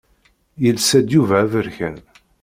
[0.63, 1.95] Yelsa-d Yuba aberkan.